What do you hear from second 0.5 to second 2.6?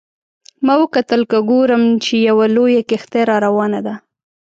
ما وکتل که ګورم چې یوه